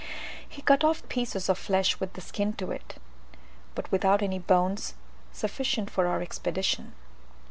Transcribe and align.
He 0.49 0.63
cut 0.63 0.83
off 0.83 1.07
pieces 1.09 1.47
of 1.47 1.59
flesh 1.59 1.99
with 1.99 2.13
the 2.13 2.21
skin 2.21 2.53
to 2.53 2.71
it, 2.71 2.95
but 3.75 3.91
without 3.91 4.23
any 4.23 4.39
bones, 4.39 4.95
sufficient 5.31 5.91
for 5.91 6.07
our 6.07 6.23
expedition. 6.23 6.93